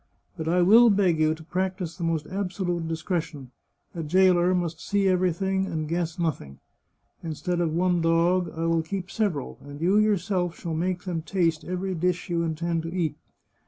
But 0.35 0.47
I 0.47 0.63
will 0.63 0.89
beg 0.89 1.19
you 1.19 1.35
to 1.35 1.43
practise 1.43 1.95
the 1.95 2.03
most 2.03 2.25
absolute 2.25 2.87
discretion; 2.87 3.51
a 3.93 4.01
jailer 4.01 4.55
must 4.55 4.79
see 4.81 5.07
everything, 5.07 5.67
and 5.67 5.87
guess 5.87 6.17
nothing. 6.17 6.57
Instead 7.21 7.61
of 7.61 7.71
one 7.71 8.01
dog, 8.01 8.51
I 8.57 8.65
will 8.65 8.81
keep 8.81 9.11
several, 9.11 9.59
and 9.61 9.79
you 9.79 9.99
yourself 9.99 10.57
shall 10.57 10.73
make 10.73 11.03
them 11.03 11.21
taste 11.21 11.63
every 11.65 11.93
dish 11.93 12.31
you 12.31 12.41
intend 12.41 12.81
to 12.81 12.91
eat. 12.91 13.15